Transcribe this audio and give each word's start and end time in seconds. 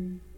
Mm-hmm. 0.00 0.29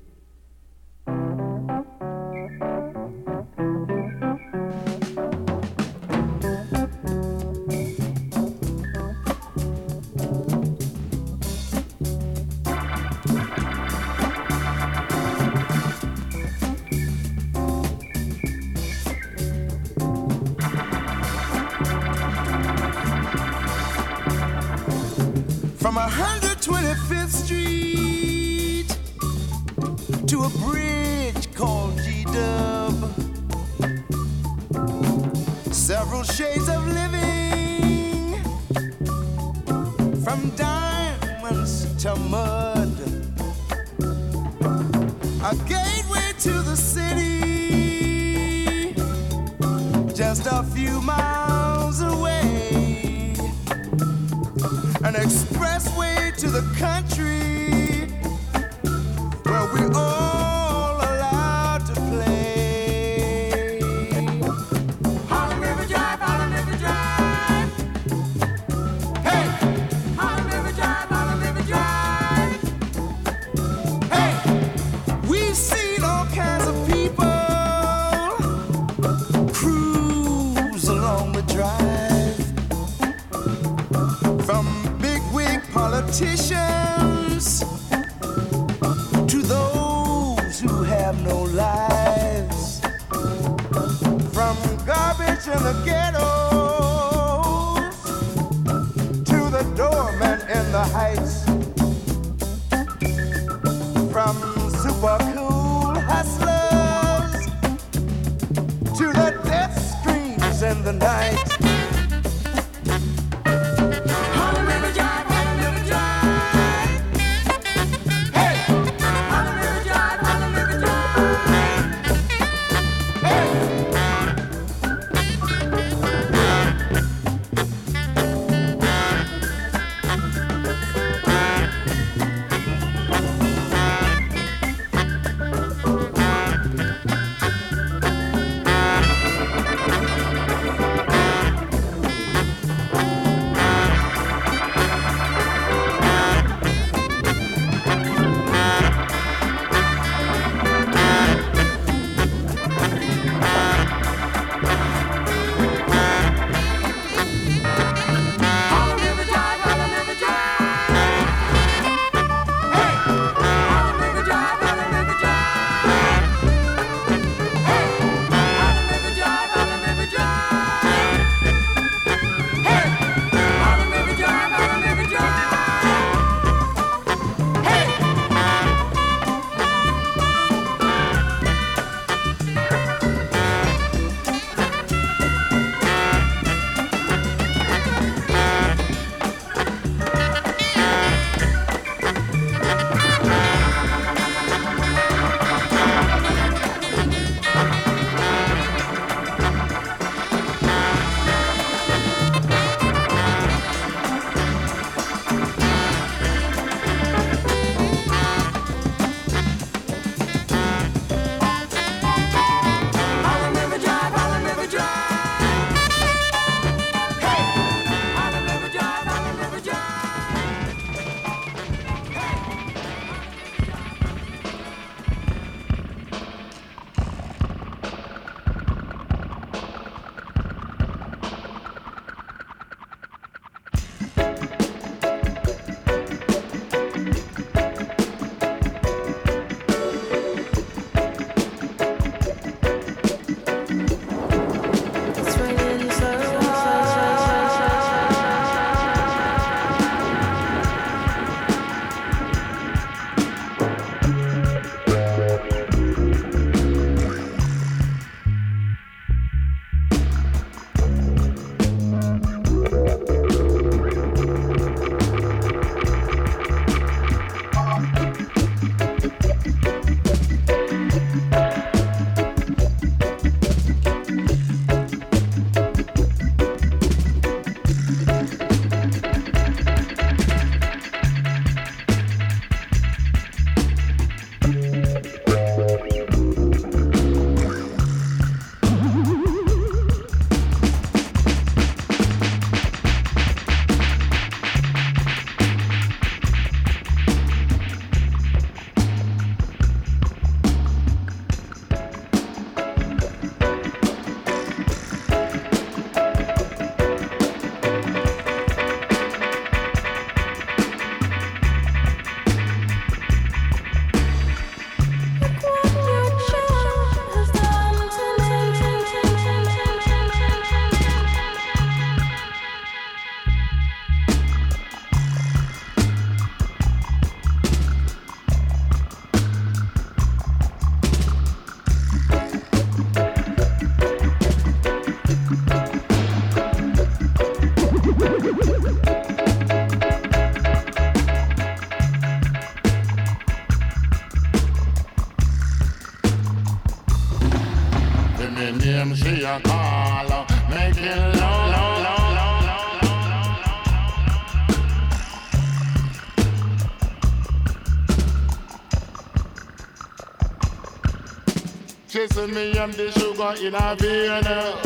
to 362.27 362.35
me 362.35 362.57
I'm 362.59 362.71
the 362.73 362.91
sugar 362.93 363.35
in 363.45 363.55
her 363.55 363.75
vein. 363.75 364.27
Uh. 364.27 364.57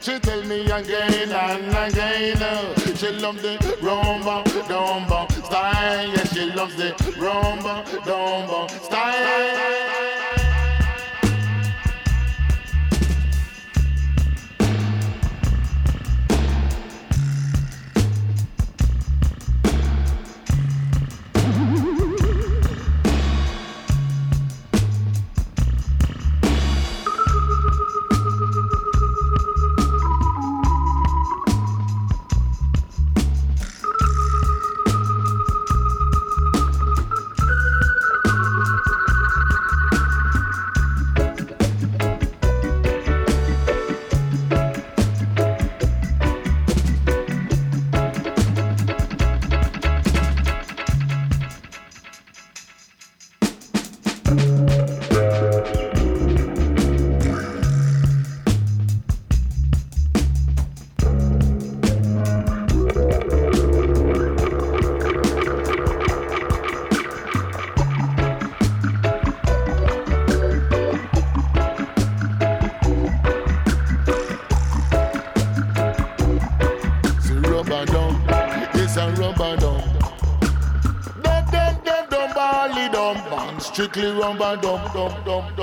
She 0.00 0.18
tell 0.18 0.42
me 0.44 0.62
again 0.62 1.30
and 1.30 1.92
again 1.92 2.42
uh. 2.42 2.74
She 2.96 3.10
loves 3.12 3.42
the 3.42 3.56
rumba, 3.80 4.42
dumba 4.68 5.30
style. 5.46 6.08
Yeah, 6.08 6.24
she 6.24 6.52
loves 6.52 6.76
the 6.76 6.90
rumba, 7.20 7.84
dumba 8.04 8.70
style. 8.82 9.77
quickly 83.92 84.10
run 84.12 84.36
dumb, 84.60 85.14
dumb, 85.24 85.44
dumb. 85.56 85.57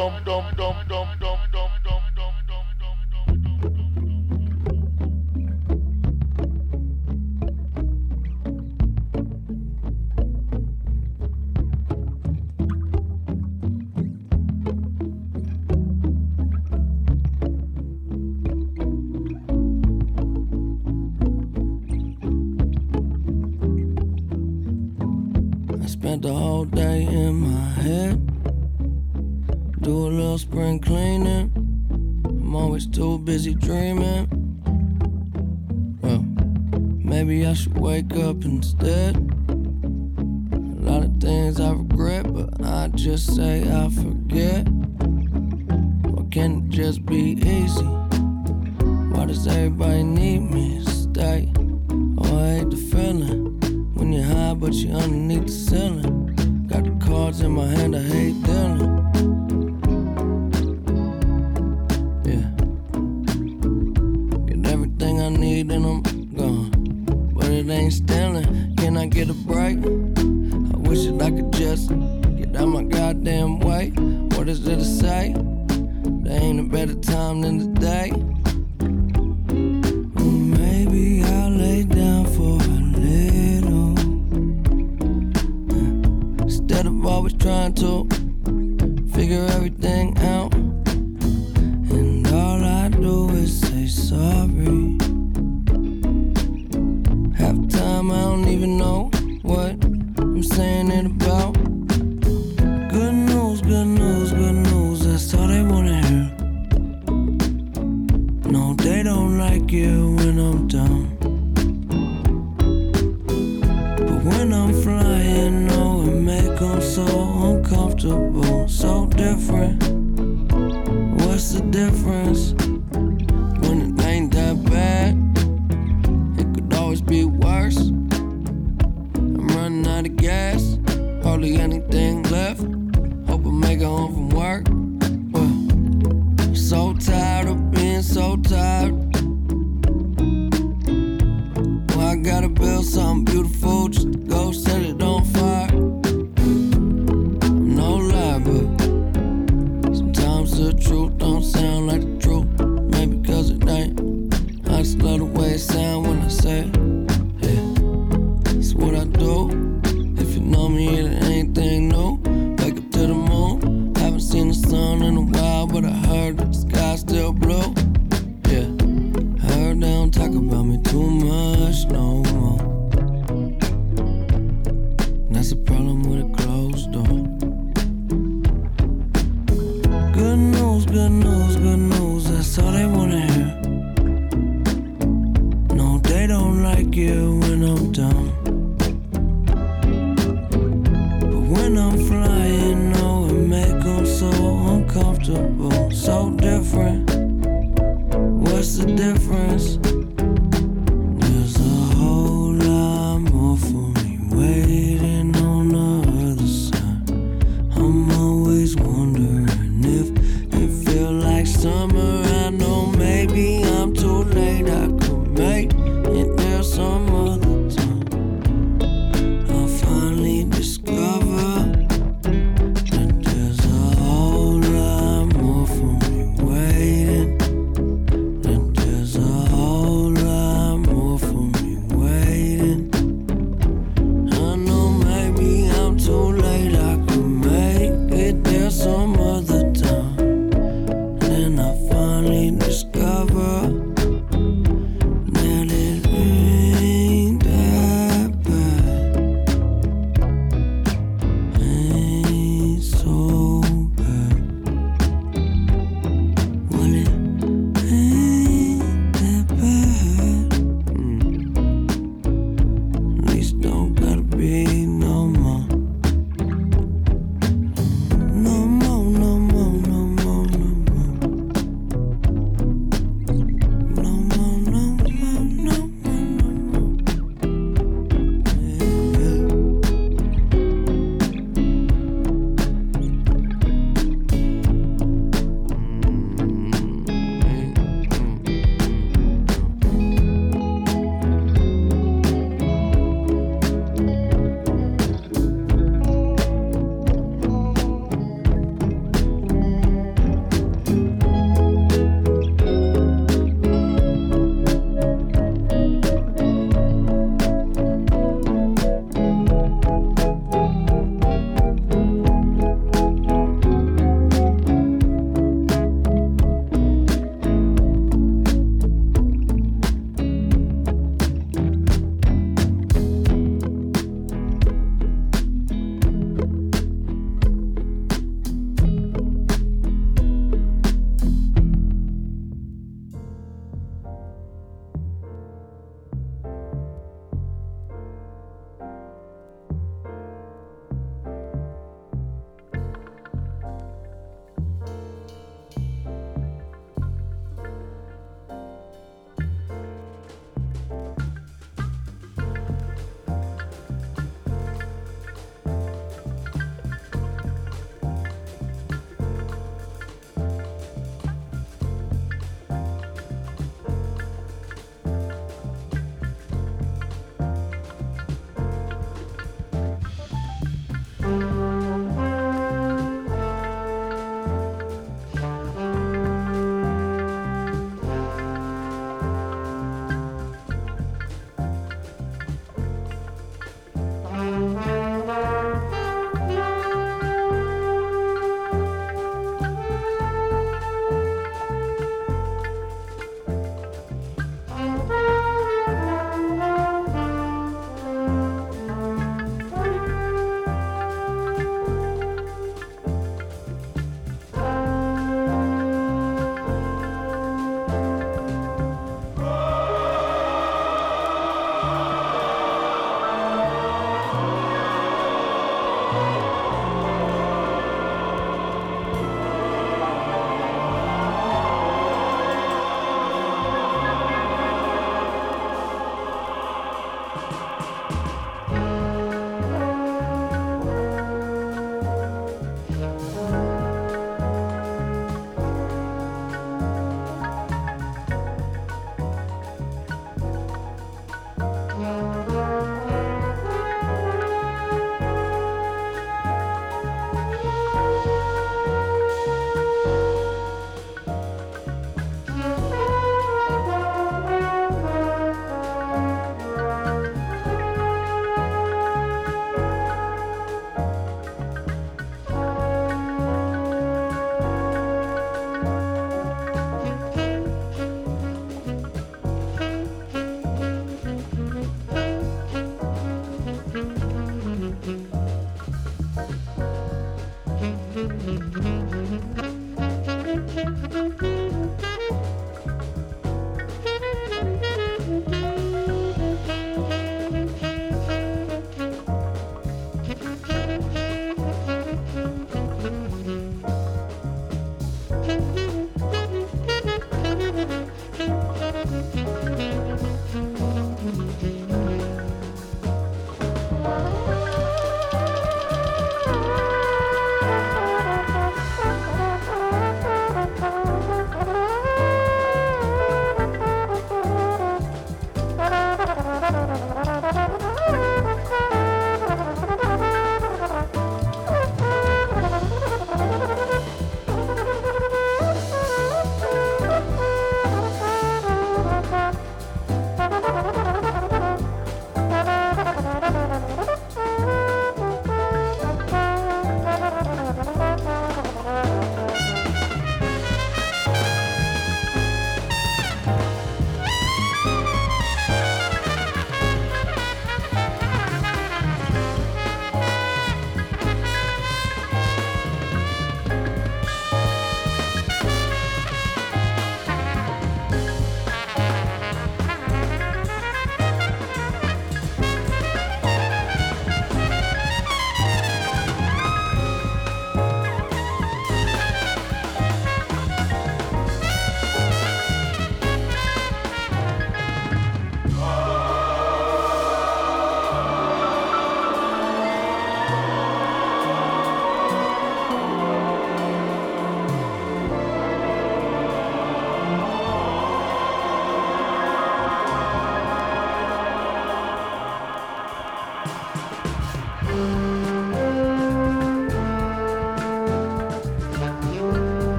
comfortable, 118.06 118.68
so 118.68 119.08
different. 119.08 119.95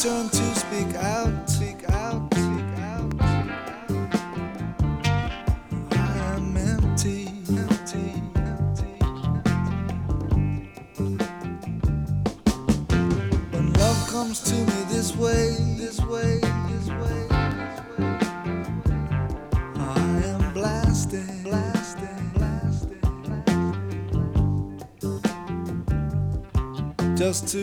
turn 0.00 0.30
to 0.30 0.54
speak 0.54 0.94
out, 0.94 1.50
speak 1.50 1.84
out, 1.90 2.32
speak 2.32 2.78
out. 2.80 3.14
I 5.90 6.34
am 6.36 6.56
empty, 6.56 7.28
empty, 7.50 8.14
empty. 8.34 8.96
When 13.50 13.72
love 13.74 14.08
comes 14.08 14.40
to 14.44 14.54
me 14.54 14.84
this 14.88 15.14
way, 15.16 15.56
this 15.76 16.00
way, 16.00 16.40
I 19.76 20.00
am 20.24 20.54
blasted. 20.54 21.26
Just 27.16 27.48
to 27.48 27.60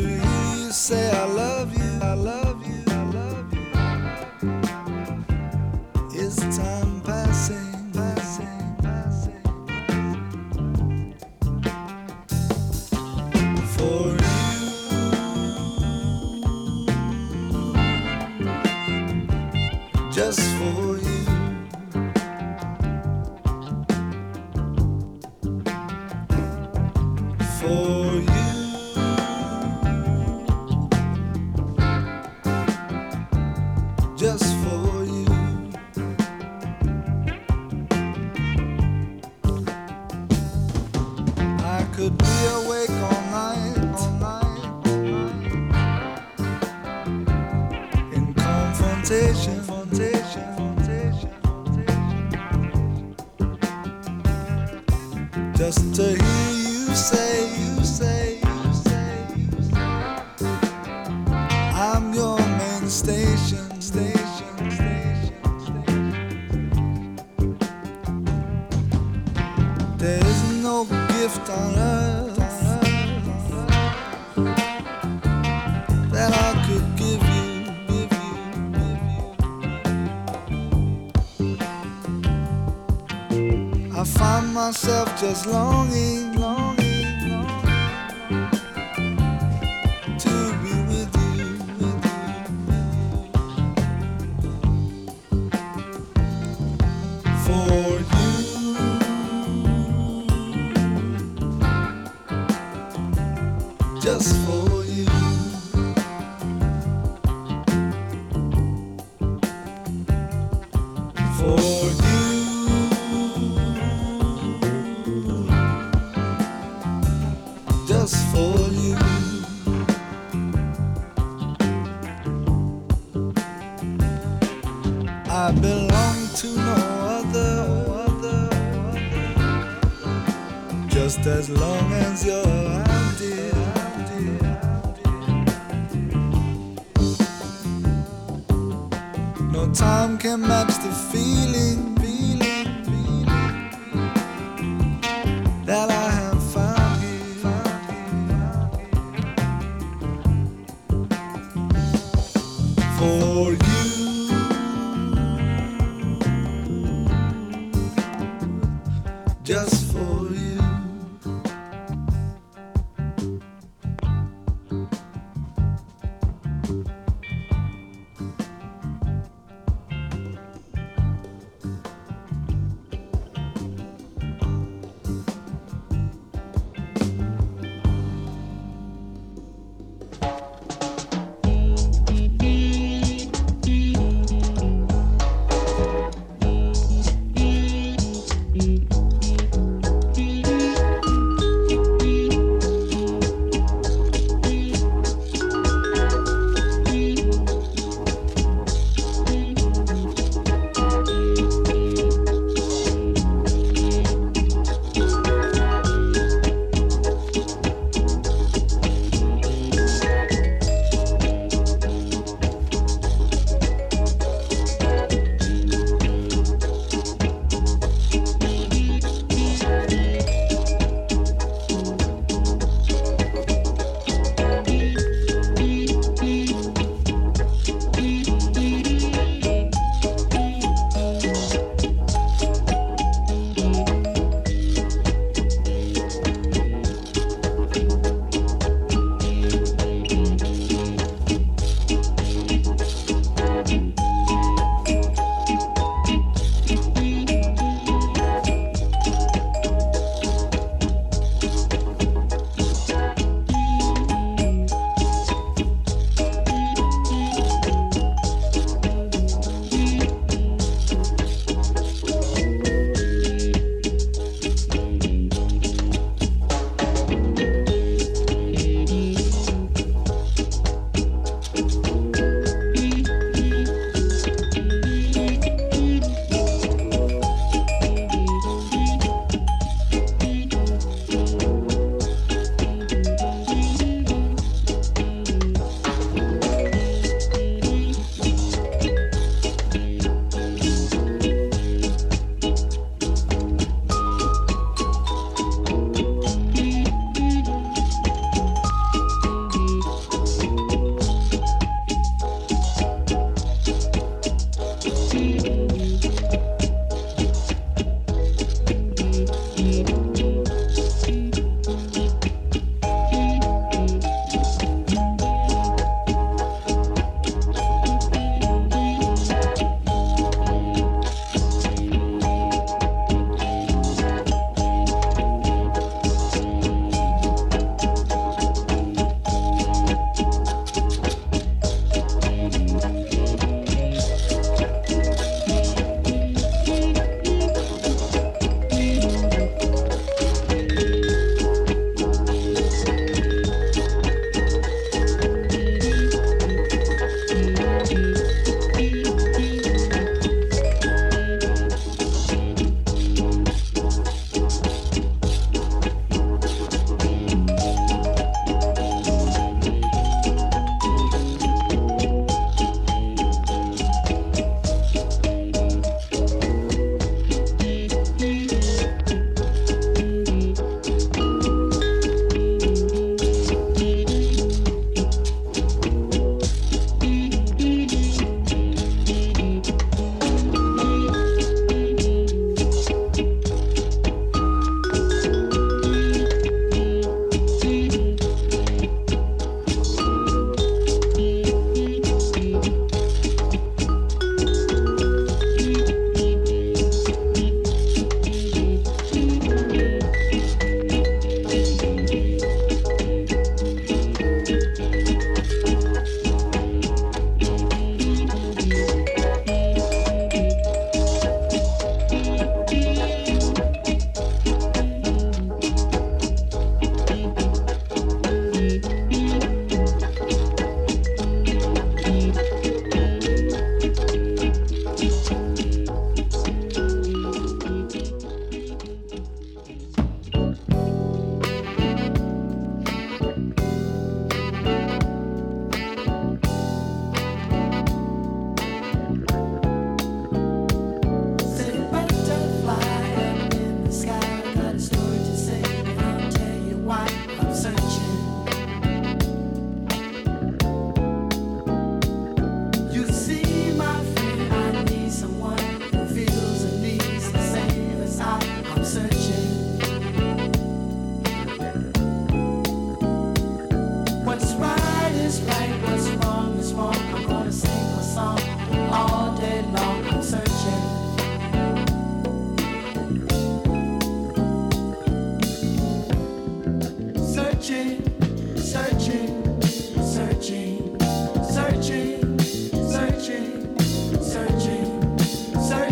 as 85.27 85.45
long 85.45 85.89
as 85.89 86.16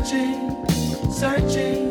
searching, 0.06 1.10
searching. 1.10 1.85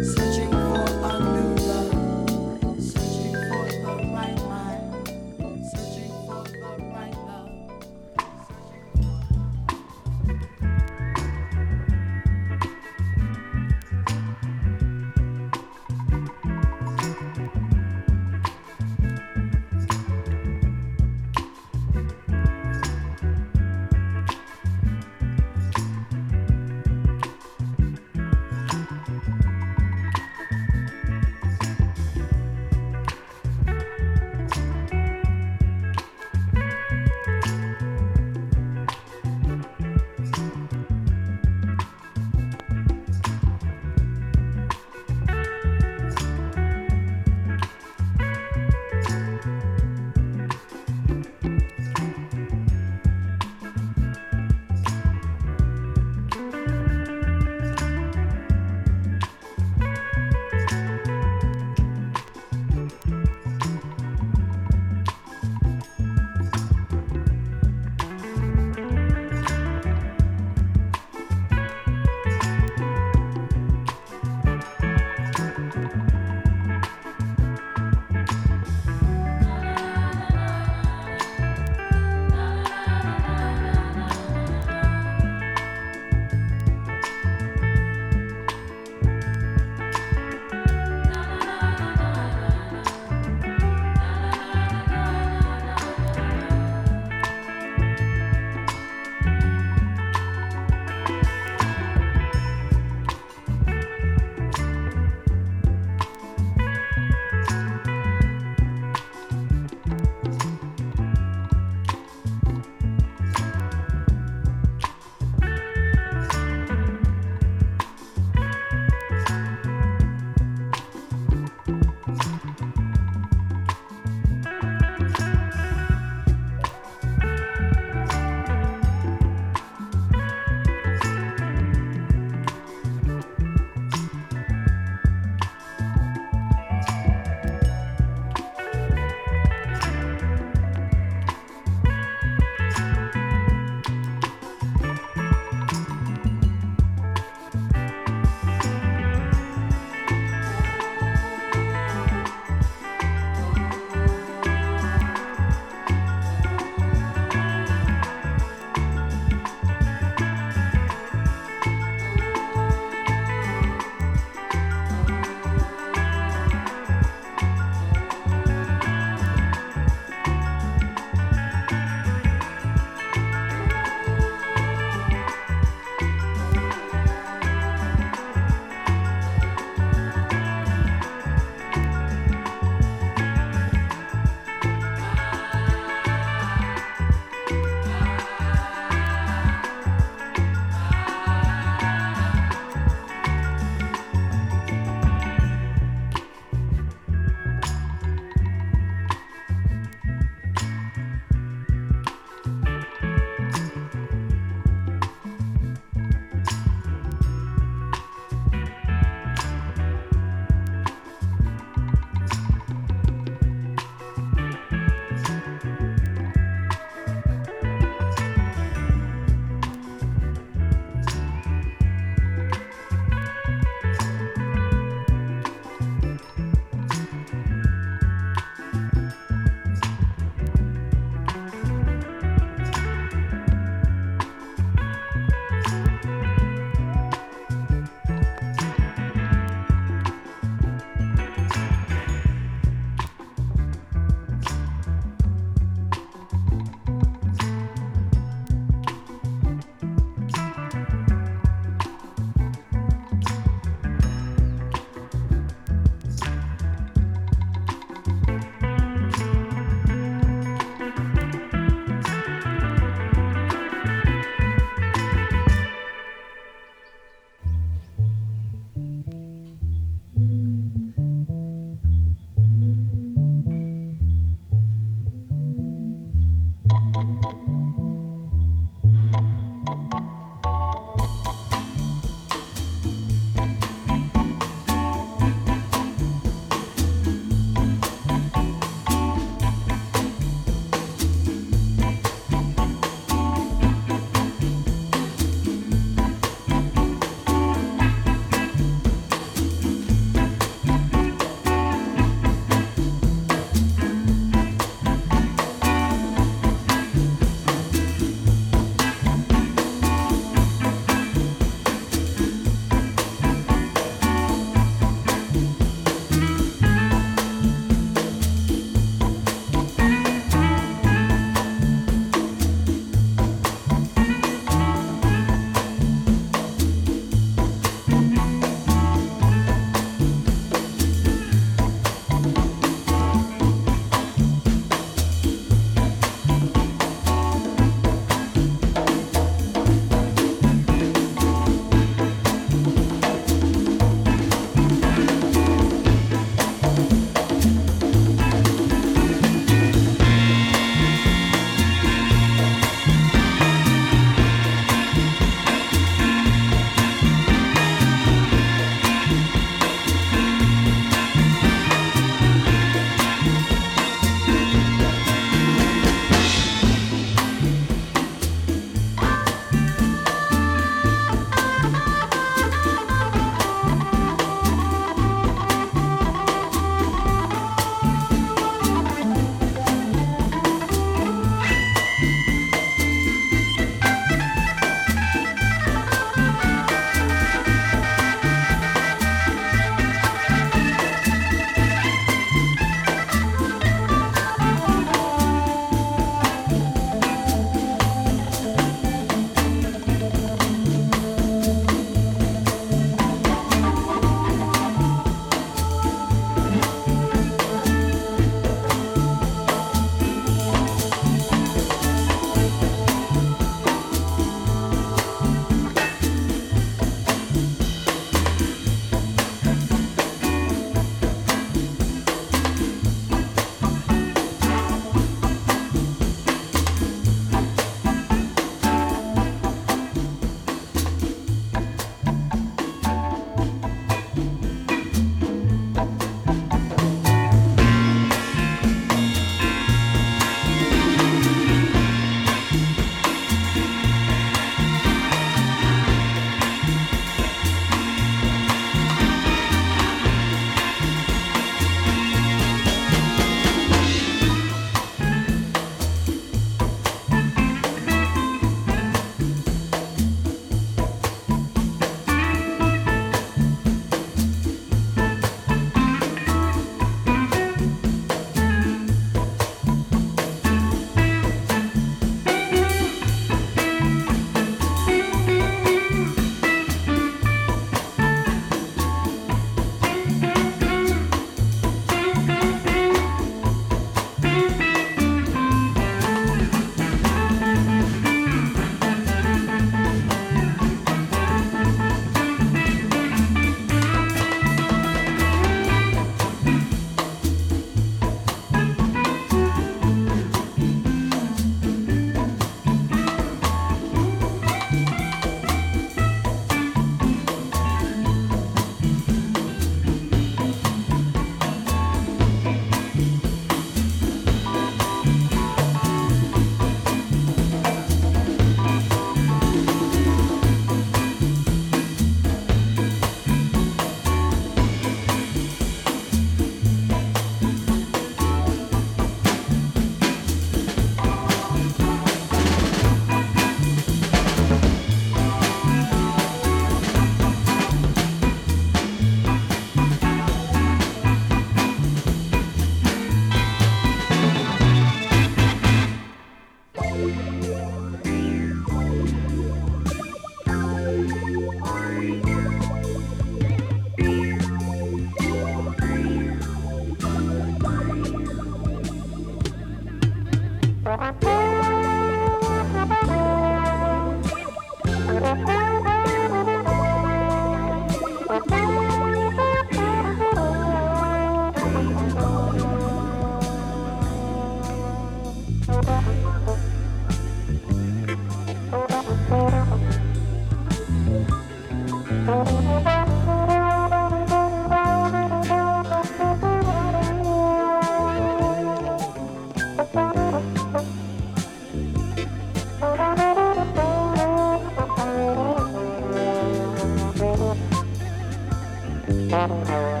Música 599.47 600.00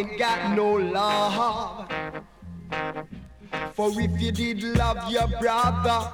ain't 0.00 0.18
got 0.18 0.56
no 0.56 0.72
love. 0.72 1.88
For 3.74 3.90
if 3.90 4.20
you 4.20 4.32
did 4.32 4.62
love 4.62 5.10
your 5.10 5.28
brother. 5.28 6.10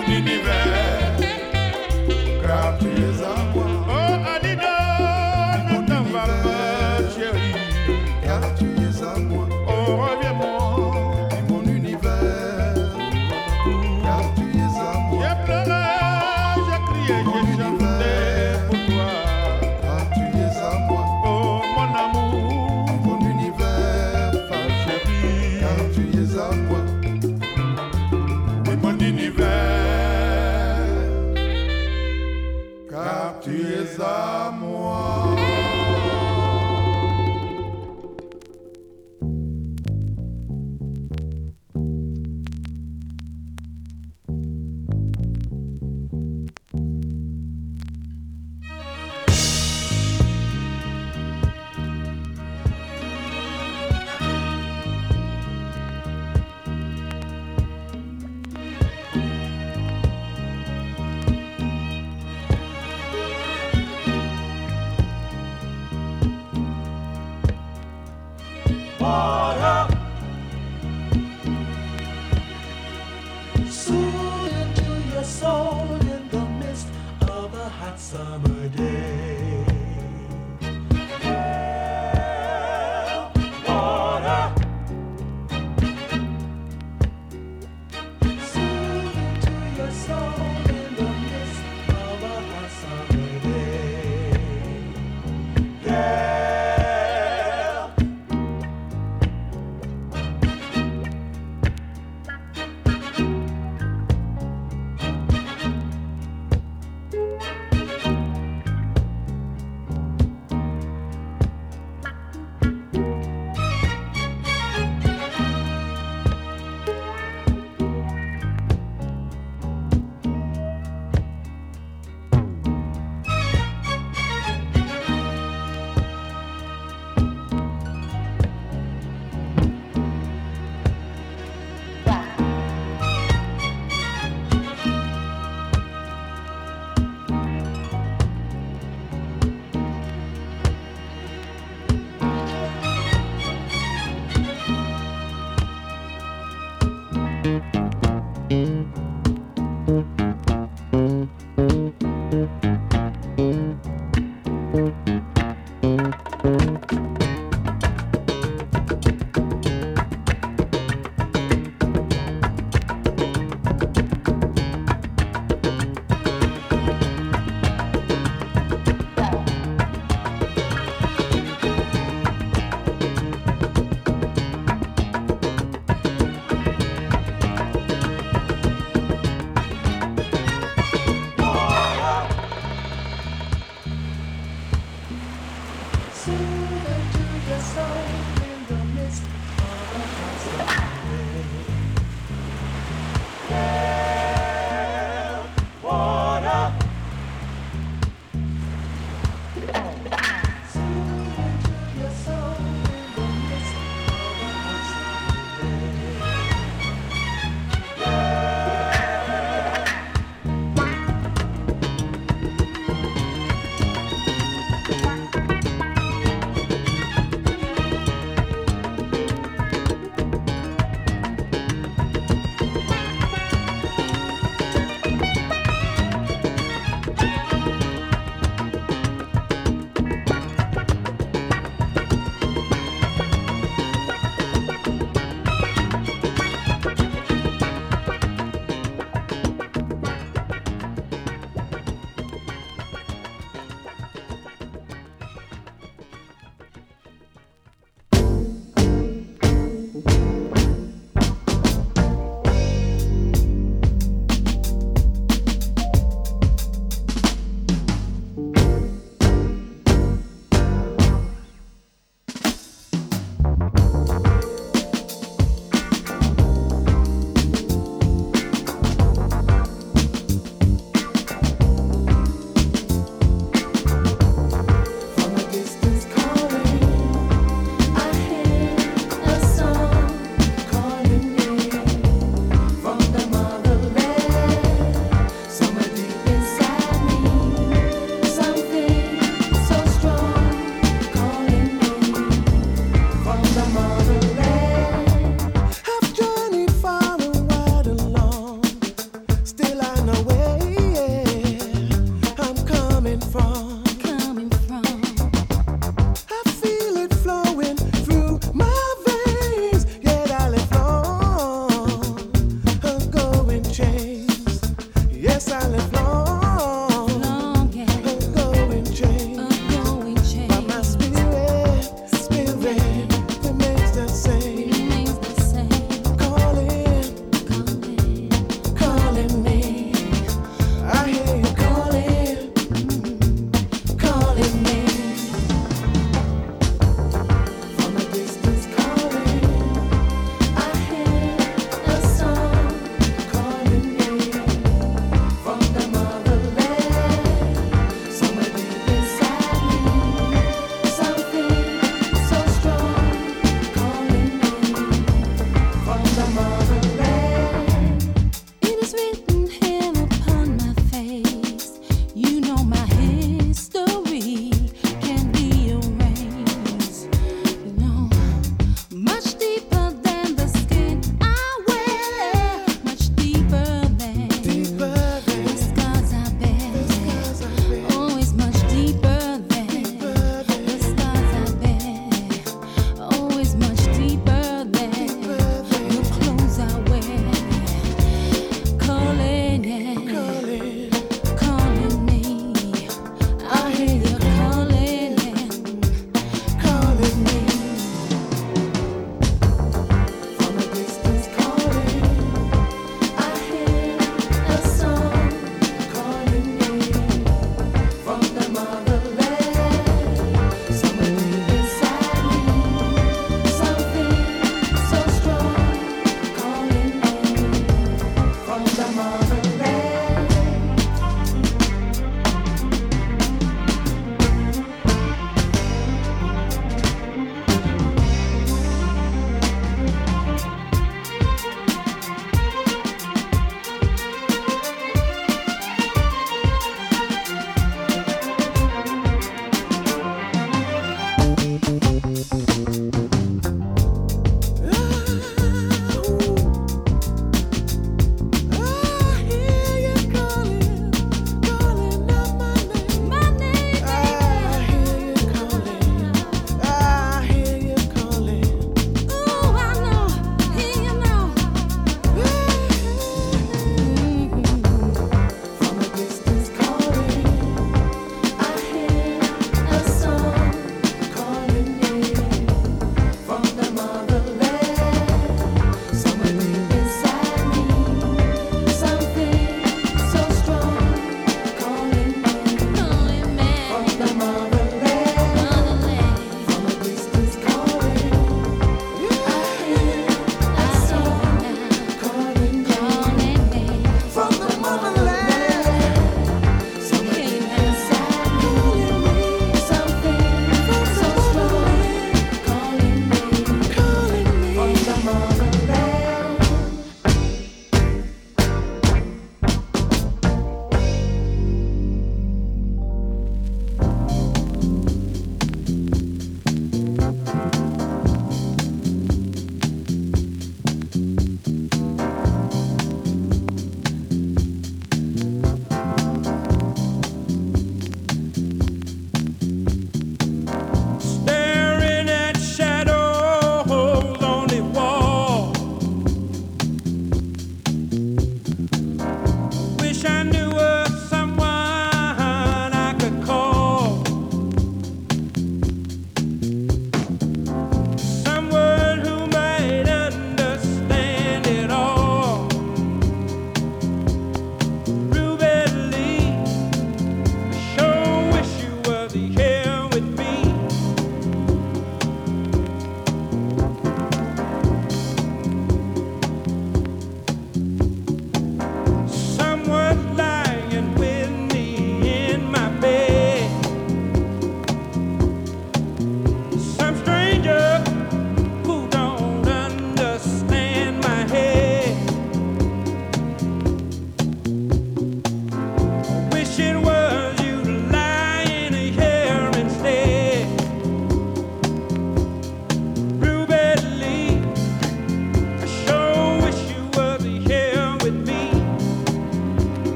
l'univers. 0.00 0.65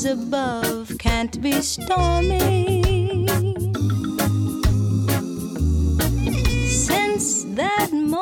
Skies 0.00 0.12
above 0.12 0.96
can't 0.98 1.42
be 1.42 1.52
stormy. 1.60 3.26
Since 6.66 7.44
that 7.56 7.90
moment 7.92 8.19